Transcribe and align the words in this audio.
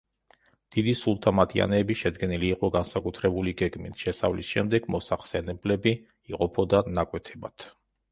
დიდი 0.75 0.93
„სულთა 0.99 1.31
მატიანეები“ 1.39 1.97
შედგენილი 1.99 2.47
იყო 2.53 2.69
განსაკუთრებული 2.75 3.53
გეგმით; 3.59 3.93
შესავლის 4.05 4.49
შემდეგ 4.55 4.87
მოსახსენებლები 4.95 5.93
იყოფოდა 6.33 6.81
ნაკვეთებად. 6.97 7.69